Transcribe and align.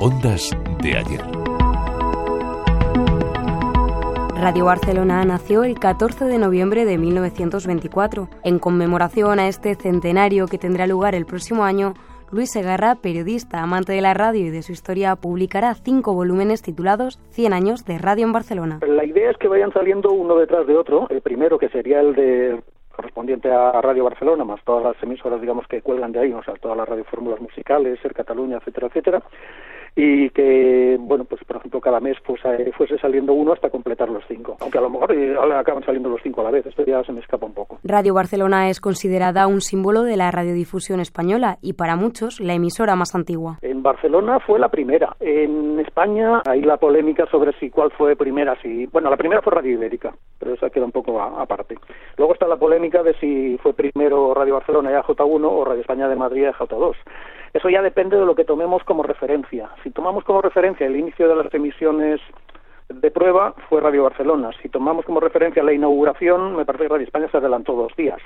Ondas 0.00 0.56
de 0.80 0.96
ayer. 0.96 1.20
Radio 4.40 4.64
Barcelona 4.64 5.24
nació 5.24 5.64
el 5.64 5.76
14 5.80 6.26
de 6.26 6.38
noviembre 6.38 6.84
de 6.84 6.98
1924. 6.98 8.28
En 8.44 8.60
conmemoración 8.60 9.40
a 9.40 9.48
este 9.48 9.74
centenario 9.74 10.46
que 10.46 10.56
tendrá 10.56 10.86
lugar 10.86 11.16
el 11.16 11.26
próximo 11.26 11.64
año, 11.64 11.94
Luis 12.30 12.52
Segarra, 12.52 12.94
periodista, 12.94 13.60
amante 13.60 13.92
de 13.92 14.00
la 14.00 14.14
radio 14.14 14.46
y 14.46 14.50
de 14.50 14.62
su 14.62 14.70
historia, 14.70 15.16
publicará 15.16 15.74
cinco 15.74 16.14
volúmenes 16.14 16.62
titulados 16.62 17.18
100 17.30 17.52
años 17.52 17.84
de 17.84 17.98
radio 17.98 18.24
en 18.24 18.32
Barcelona. 18.32 18.78
La 18.86 19.04
idea 19.04 19.32
es 19.32 19.36
que 19.38 19.48
vayan 19.48 19.72
saliendo 19.72 20.12
uno 20.12 20.36
detrás 20.36 20.68
de 20.68 20.76
otro. 20.76 21.08
El 21.10 21.22
primero, 21.22 21.58
que 21.58 21.70
sería 21.70 22.00
el 22.00 22.14
de 22.14 22.62
correspondiente 23.08 23.50
a 23.50 23.80
Radio 23.80 24.04
Barcelona, 24.04 24.44
más 24.44 24.62
todas 24.64 24.84
las 24.84 25.02
emisoras, 25.02 25.40
digamos, 25.40 25.66
que 25.66 25.80
cuelgan 25.80 26.12
de 26.12 26.20
ahí, 26.20 26.32
o 26.32 26.42
sea, 26.42 26.54
todas 26.54 26.76
las 26.76 26.88
radiofórmulas 26.88 27.40
musicales, 27.40 27.98
Ser 28.00 28.12
Cataluña, 28.12 28.58
etcétera, 28.58 28.88
etcétera, 28.88 29.22
y 29.96 30.28
que, 30.30 30.98
bueno, 31.00 31.24
pues 31.24 31.37
cada 31.88 32.00
mes 32.00 32.18
pues, 32.22 32.38
eh, 32.44 32.70
fuese 32.76 32.98
saliendo 32.98 33.32
uno 33.32 33.54
hasta 33.54 33.70
completar 33.70 34.10
los 34.10 34.22
cinco. 34.28 34.58
Aunque 34.60 34.76
a 34.76 34.82
lo 34.82 34.90
mejor 34.90 35.10
eh, 35.10 35.34
acaban 35.56 35.82
saliendo 35.84 36.10
los 36.10 36.20
cinco 36.22 36.42
a 36.42 36.44
la 36.44 36.50
vez, 36.50 36.66
esto 36.66 36.84
ya 36.84 37.02
se 37.02 37.12
me 37.12 37.20
escapa 37.20 37.46
un 37.46 37.54
poco. 37.54 37.78
Radio 37.82 38.12
Barcelona 38.12 38.68
es 38.68 38.78
considerada 38.78 39.46
un 39.46 39.62
símbolo 39.62 40.02
de 40.02 40.18
la 40.18 40.30
radiodifusión 40.30 41.00
española 41.00 41.56
y 41.62 41.72
para 41.72 41.96
muchos 41.96 42.40
la 42.40 42.52
emisora 42.52 42.94
más 42.94 43.14
antigua. 43.14 43.56
En 43.62 43.82
Barcelona 43.82 44.38
fue 44.38 44.58
la 44.58 44.68
primera. 44.68 45.16
En 45.18 45.80
España 45.80 46.42
hay 46.44 46.60
la 46.60 46.76
polémica 46.76 47.24
sobre 47.30 47.52
si 47.58 47.70
cuál 47.70 47.90
fue 47.92 48.16
primera, 48.16 48.54
si, 48.60 48.84
bueno, 48.86 49.08
la 49.08 49.16
primera 49.16 49.40
fue 49.40 49.54
Radio 49.54 49.72
Ibérica, 49.72 50.12
pero 50.38 50.52
esa 50.52 50.68
queda 50.68 50.84
un 50.84 50.92
poco 50.92 51.18
aparte. 51.22 51.76
Luego 52.18 52.34
está 52.34 52.46
la 52.46 52.56
polémica 52.56 53.02
de 53.02 53.14
si 53.14 53.56
fue 53.62 53.72
primero 53.72 54.34
Radio 54.34 54.54
Barcelona 54.54 54.90
y 54.90 54.94
AJ1 54.94 55.48
o 55.50 55.64
Radio 55.64 55.80
España 55.80 56.06
de 56.06 56.16
Madrid 56.16 56.42
y 56.42 56.52
AJ2. 56.52 56.96
Eso 57.52 57.68
ya 57.68 57.82
depende 57.82 58.16
de 58.16 58.26
lo 58.26 58.34
que 58.34 58.44
tomemos 58.44 58.82
como 58.84 59.02
referencia. 59.02 59.70
Si 59.82 59.90
tomamos 59.90 60.24
como 60.24 60.42
referencia 60.42 60.86
el 60.86 60.96
inicio 60.96 61.28
de 61.28 61.36
las 61.36 61.52
emisiones 61.54 62.20
de 62.88 63.10
prueba, 63.10 63.54
fue 63.68 63.80
Radio 63.80 64.04
Barcelona. 64.04 64.50
Si 64.62 64.68
tomamos 64.68 65.04
como 65.04 65.20
referencia 65.20 65.62
la 65.62 65.72
inauguración, 65.72 66.56
me 66.56 66.64
parece 66.64 66.84
que 66.84 66.90
Radio 66.90 67.06
España 67.06 67.28
se 67.30 67.36
adelantó 67.36 67.74
dos 67.74 67.94
días. 67.96 68.20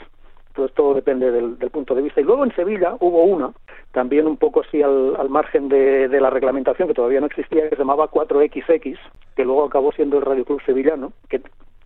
Entonces 0.49 0.75
todo 0.77 0.93
depende 0.93 1.31
del, 1.31 1.57
punto 1.71 1.95
de 1.95 2.03
vista. 2.03 2.21
Y 2.21 2.25
luego 2.25 2.45
en 2.45 2.55
Sevilla 2.55 2.95
hubo 3.01 3.25
una, 3.25 3.53
también 3.93 4.27
un 4.27 4.37
poco 4.37 4.61
así 4.61 4.83
al, 4.83 5.31
margen 5.31 5.71
de, 5.71 6.09
de, 6.09 6.21
la 6.21 6.29
reglamentación, 6.29 6.89
que 6.89 6.95
todavía 6.95 7.21
no 7.21 7.27
existía, 7.27 7.71
que 7.71 7.77
se 7.77 7.77
llamaba 7.77 8.11
4XX, 8.11 8.99
que 9.35 9.45
luego 9.45 9.65
acabó 9.65 9.93
siendo 9.93 10.19
el 10.19 10.25
Radio 10.25 10.45
Club 10.45 10.61
Sevillano, 10.67 11.13
que 11.31 11.41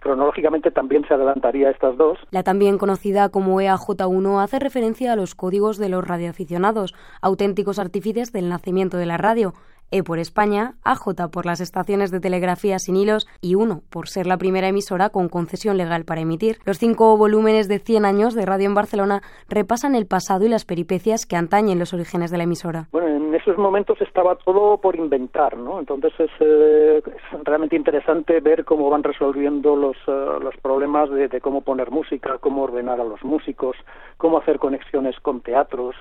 cronológicamente 0.07 0.71
también 0.71 1.05
se 1.07 1.15
adelantaría 1.15 1.69
a 1.69 1.71
estas 1.73 1.97
dos. 1.97 2.19
La 2.31 2.45
también 2.45 2.79
conocida 2.79 3.29
como 3.29 3.61
EAJ1 3.61 4.43
hace 4.43 4.61
referencia 4.61 5.13
a 5.13 5.17
los 5.17 5.35
códigos 5.35 5.79
de 5.79 5.89
los 5.89 6.07
radioaficionados, 6.07 6.95
auténticos 7.21 7.79
artífices 7.79 8.33
del 8.33 8.49
nacimiento 8.49 8.97
de 8.97 9.07
la 9.07 9.17
radio, 9.17 9.55
e 9.91 10.03
por 10.03 10.19
España, 10.19 10.75
AJ 10.83 11.31
por 11.31 11.47
las 11.47 11.61
estaciones 11.61 12.11
de 12.11 12.21
telegrafía 12.21 12.79
sin 12.79 12.97
hilos 12.97 13.27
y 13.41 13.55
1 13.55 13.83
por 13.89 14.09
ser 14.09 14.27
la 14.27 14.37
primera 14.37 14.69
emisora 14.69 15.11
con 15.11 15.29
concesión 15.29 15.77
legal 15.77 16.05
para 16.05 16.23
emitir. 16.23 16.59
Los 16.65 16.79
cinco 16.79 17.17
volúmenes 17.17 17.69
de 17.69 17.79
100 17.79 18.05
años 18.05 18.35
de 18.35 18.47
radio 18.47 18.67
en 18.67 18.75
Barcelona 18.75 19.23
repasan 19.49 19.95
el 19.95 20.07
pasado 20.07 20.45
y 20.45 20.49
las 20.49 20.65
peripecias 20.65 21.25
que 21.27 21.37
antañen 21.37 21.79
los 21.79 21.93
orígenes 21.95 22.31
de 22.31 22.39
la 22.39 22.45
emisora. 22.45 22.89
Bueno, 22.91 23.16
esos 23.37 23.59
momentos 23.59 24.01
estaba 24.01 24.37
todo 24.37 24.79
por 24.79 24.97
inventar, 24.97 25.57
¿no? 25.57 25.79
Entonces 25.79 26.13
es, 26.19 26.31
eh, 26.41 27.03
realmente 27.45 27.77
interesante 27.77 28.41
ver 28.41 28.65
cómo 28.65 28.91
van 28.91 29.03
resolviendo 29.03 29.77
los, 29.77 29.97
eh, 30.07 30.39
los 30.41 30.57
problemas 30.63 31.11
de, 31.11 31.29
de 31.29 31.41
cómo 31.41 31.61
poner 31.63 31.91
música, 31.91 32.39
cómo 32.39 32.63
ordenar 32.63 33.01
a 33.01 33.05
los 33.05 33.23
músicos, 33.25 33.77
cómo 34.17 34.39
hacer 34.39 34.59
conexiones 34.59 35.19
con 35.21 35.41
teatros, 35.41 35.97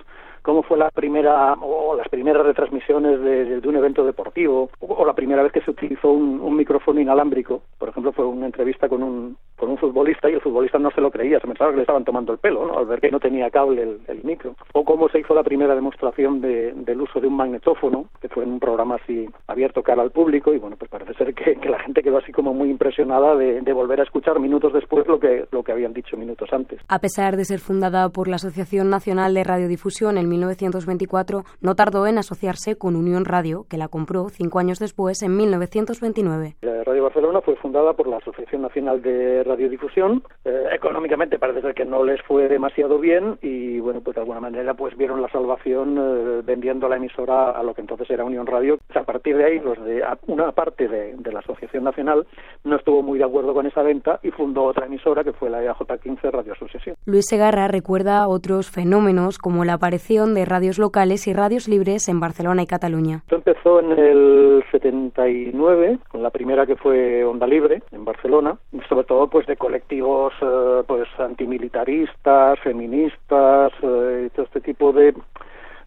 cómo 0.46 0.62
fue 0.62 0.78
la 0.78 0.92
primera 0.92 1.54
o 1.54 1.96
las 1.96 2.08
primeras 2.08 2.46
retransmisiones 2.46 3.20
de, 3.20 3.68
un 3.68 3.76
evento 3.76 4.06
deportivo 4.06 4.70
o, 4.80 5.06
la 5.06 5.14
primera 5.14 5.42
vez 5.42 5.52
que 5.52 5.62
se 5.62 5.72
utilizó 5.72 6.12
un, 6.12 6.56
micrófono 6.56 7.02
inalámbrico. 7.02 7.64
Por 7.80 7.90
ejemplo, 7.90 8.14
fue 8.14 8.26
una 8.26 8.46
entrevista 8.46 8.88
con 8.88 9.02
un, 9.02 9.38
con 9.58 9.70
un 9.70 9.78
futbolista 9.78 10.30
y 10.30 10.34
el 10.34 10.42
futbolista 10.42 10.78
no 10.78 10.92
se 10.92 11.02
lo 11.02 11.10
creía, 11.10 11.40
se 11.40 11.48
pensaba 11.48 11.72
que 11.72 11.78
le 11.78 11.82
estaban 11.82 12.06
tomando 12.06 12.32
el 12.32 12.38
pelo, 12.38 12.66
¿no? 12.68 12.78
al 12.78 12.86
ver 12.86 13.02
que 13.02 13.12
no 13.12 13.20
tenía 13.20 13.50
cable 13.50 13.98
el, 14.08 14.24
micro. 14.24 14.56
O 14.74 14.86
cómo 14.86 15.10
se 15.10 15.20
hizo 15.20 15.34
la 15.34 15.44
primera 15.44 15.74
demostración 15.74 16.40
del 16.42 17.02
uso 17.02 17.20
de 17.26 17.30
un 17.30 17.38
magnetófono, 17.38 18.06
que 18.22 18.30
fue 18.30 18.44
en 18.44 18.52
un 18.52 18.60
programa 18.60 18.96
así 18.96 19.28
abierto 19.48 19.82
cara 19.82 20.04
al 20.04 20.12
público 20.12 20.54
y 20.54 20.60
bueno, 20.60 20.76
pues 20.78 20.92
parece 20.92 21.14
ser 21.16 21.34
que, 21.34 21.56
la 21.68 21.80
gente 21.80 22.04
quedó 22.04 22.20
así 22.20 22.32
como 22.32 22.54
muy 22.54 22.70
impresionada 22.70 23.36
de, 23.36 23.62
de, 23.62 23.74
volver 23.74 24.00
a 24.00 24.04
escuchar 24.04 24.40
minutos 24.40 24.72
después 24.74 25.08
lo 25.08 25.20
que, 25.20 25.48
lo 25.52 25.64
que 25.64 25.72
habían 25.72 25.94
dicho 25.94 26.16
minutos 26.18 26.50
antes. 26.54 26.80
A 26.88 27.00
pesar 27.00 27.36
de 27.36 27.46
ser 27.46 27.60
fundada 27.60 28.10
por 28.10 28.28
la 28.28 28.36
Asociación 28.36 28.90
Nacional 28.92 29.34
de 29.34 29.44
Radiodifusión 29.44 30.18
en 30.20 30.30
1924, 30.30 31.44
no 31.62 31.76
tardó 31.76 32.06
en 32.06 32.20
asociarse 32.20 32.78
con 32.78 32.96
Unión 32.96 33.26
Radio, 33.26 33.66
que 33.68 33.78
la 33.78 33.88
compró 33.88 34.30
cinco 34.30 34.60
años 34.60 34.78
después, 34.78 35.24
en 35.24 35.36
1929. 35.36 36.56
Radio 36.86 37.04
Barcelona 37.04 37.42
fue 37.42 37.56
fundada 37.56 37.94
por 37.94 38.08
la 38.08 38.18
Asociación 38.18 38.62
Nacional 38.62 39.02
de 39.02 39.44
Radiodifusión. 39.44 40.24
Eh, 40.46 40.66
económicamente 40.72 41.40
parece 41.40 41.62
ser 41.62 41.74
que 41.74 41.84
no 41.84 42.04
les 42.04 42.22
fue 42.22 42.48
demasiado 42.48 43.00
bien 43.00 43.40
y, 43.42 43.80
bueno, 43.80 44.02
pues 44.02 44.16
de 44.16 44.22
alguna 44.22 44.40
manera 44.40 44.76
pues 44.76 44.96
vieron 44.96 45.22
la 45.22 45.30
salvación 45.30 45.98
eh, 45.98 46.42
vendiendo 46.46 46.88
la 46.88 46.98
emisora 47.16 47.52
a 47.52 47.64
lo 47.64 47.74
que 47.74 47.82
entonces 47.82 48.10
era 48.10 48.24
Unión 48.24 48.46
Radio. 48.46 48.78
A 48.94 49.04
partir 49.04 49.38
de 49.38 49.46
ahí, 49.46 49.60
los 49.60 49.82
de 49.84 50.04
una 50.28 50.52
parte 50.52 50.88
de, 50.88 51.16
de 51.16 51.32
la 51.32 51.40
Asociación 51.40 51.84
Nacional 51.84 52.26
no 52.64 52.76
estuvo 52.76 53.02
muy 53.02 53.20
de 53.20 53.26
acuerdo 53.26 53.54
con 53.54 53.66
esa 53.66 53.82
venta 53.82 54.20
y 54.24 54.32
fundó 54.32 54.64
otra 54.64 54.86
emisora 54.86 55.24
que 55.24 55.34
fue 55.34 55.50
la 55.50 55.64
EAJ15 55.64 56.32
Radio 56.32 56.54
Asociación. 56.54 56.96
Luis 57.06 57.26
Segarra 57.28 57.68
recuerda 57.68 58.28
otros 58.28 58.70
fenómenos 58.70 59.38
como 59.38 59.66
la 59.66 59.74
aparición 59.74 60.34
de 60.34 60.46
radios 60.46 60.78
locales 60.80 61.28
y 61.28 61.34
radios 61.34 61.68
libres 61.68 62.10
en 62.10 62.20
Barcelona 62.20 62.64
y 62.64 62.68
Cataluña. 62.68 63.18
Esto 63.24 63.36
empezó 63.36 63.80
en 63.80 63.92
el 63.92 64.64
79 64.72 66.00
con 66.10 66.24
la 66.24 66.30
primera 66.30 66.66
que 66.66 66.76
fue 66.76 67.24
Onda 67.24 67.48
Libre 67.48 67.82
en 67.92 68.06
Barcelona, 68.06 68.58
sobre 68.90 69.06
todo 69.06 69.28
pues 69.28 69.46
de 69.48 69.56
colectivos 69.56 70.34
eh, 70.42 70.84
pues 70.88 71.08
antimilitaristas, 71.18 72.60
feministas, 72.60 73.72
eh, 73.82 74.30
todo 74.36 74.46
este 74.46 74.62
tipo 74.62 74.92
de 74.92 75.14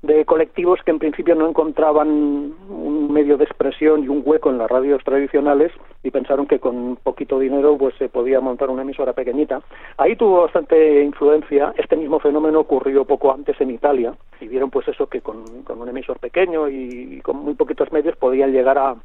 de 0.03 0.25
colectivos 0.25 0.81
que 0.85 0.93
en 0.93 0.99
principio 0.99 1.35
no 1.35 1.49
encontraban 1.49 2.09
un 2.09 3.13
medio 3.13 3.37
de 3.37 3.45
expresión 3.45 4.05
y 4.05 4.09
un 4.09 4.23
hueco 4.25 4.51
en 4.51 4.59
las 4.59 4.71
radios 4.71 5.03
tradicionales 5.03 5.73
y 6.05 6.11
pensaron 6.11 6.47
que 6.47 6.61
con 6.61 6.97
poquito 6.97 7.39
dinero 7.39 7.77
pues 7.77 7.95
se 7.97 8.09
podía 8.09 8.41
montar 8.41 8.71
una 8.71 8.83
emisora 8.83 9.13
pequeñita. 9.13 9.61
Ahí 9.97 10.15
tuvo 10.15 10.43
bastante 10.43 11.03
influencia. 11.03 11.75
Este 11.77 11.97
mismo 11.97 12.21
fenómeno 12.21 12.61
ocurrió 12.61 13.05
poco 13.05 13.33
antes 13.33 13.61
en 13.61 13.71
Italia 13.71 14.15
y 14.41 14.47
vieron 14.47 14.71
pues 14.71 14.87
eso 14.87 15.09
que 15.09 15.21
con, 15.21 15.45
un 15.69 15.89
emisor 15.89 16.19
pequeño 16.19 16.69
y, 16.69 17.21
con 17.23 17.37
muy 17.37 17.55
poquitos 17.55 17.91
medios 17.91 18.17
podían 18.17 18.53
llegar 18.53 18.79
a, 18.79 18.97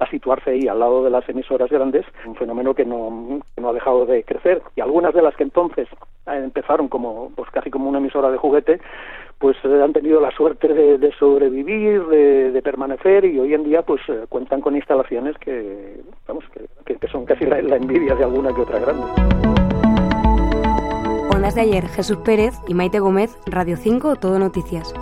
a 0.00 0.10
situarse 0.10 0.50
ahí 0.50 0.66
al 0.66 0.80
lado 0.80 1.04
de 1.04 1.10
las 1.10 1.28
emisoras 1.28 1.70
grandes, 1.70 2.06
un 2.26 2.34
fenómeno 2.34 2.74
que 2.74 2.86
no, 2.86 3.40
no 3.56 3.68
ha 3.68 3.72
dejado 3.72 4.06
de 4.06 4.24
crecer. 4.24 4.62
Y 4.74 4.80
algunas 4.80 5.14
de 5.14 5.22
las 5.22 5.36
que 5.36 5.44
entonces 5.44 5.88
empezaron 6.26 6.88
como 6.88 7.30
pues 7.36 7.50
casi 7.50 7.70
como 7.70 7.88
una 7.88 7.98
emisora 7.98 8.30
de 8.30 8.38
juguete, 8.38 8.80
pues 9.38 9.56
eh, 9.64 9.82
han 9.82 9.92
tenido 9.92 10.20
la 10.20 10.30
suerte 10.30 10.68
de, 10.68 11.12
sobrevivir, 11.18 12.06
de, 12.06 12.60
permanecer 12.62 13.24
y 13.24 13.38
hoy 13.38 13.54
en 13.54 13.64
día 13.64 13.82
pues 13.82 14.00
eh, 14.08 14.24
cuentan 14.28 14.60
con 14.60 14.76
instalaciones 14.76 15.36
que, 15.38 16.00
vamos, 16.26 16.44
que, 16.84 16.96
que 16.96 17.08
son 17.08 17.24
casi 17.24 17.44
la, 17.44 17.58
envidia 17.58 18.14
de 18.14 18.24
alguna 18.24 18.54
que 18.54 18.60
otra 18.60 18.78
grande. 18.78 19.04
Ondas 21.34 21.54
de 21.54 21.60
ayer, 21.62 21.86
Jesús 21.88 22.18
Pérez 22.18 22.54
y 22.68 22.74
Maite 22.74 23.00
Gómez, 23.00 23.38
Radio 23.46 23.76
5, 23.76 24.16
Todo 24.16 24.38
Noticias. 24.38 24.94